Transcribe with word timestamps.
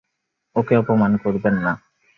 ওকে 0.55 0.73
অপমান 0.77 1.11
করবেন 1.17 1.55
না। 1.65 1.73